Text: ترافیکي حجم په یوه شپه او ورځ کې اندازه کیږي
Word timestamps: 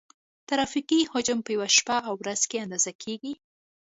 ترافیکي 0.49 0.99
حجم 1.11 1.39
په 1.43 1.49
یوه 1.55 1.67
شپه 1.77 1.97
او 2.07 2.13
ورځ 2.23 2.41
کې 2.49 2.63
اندازه 2.65 2.91
کیږي 3.03 3.33